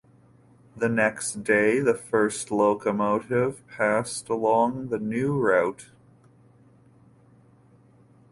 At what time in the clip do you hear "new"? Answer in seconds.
4.97-5.37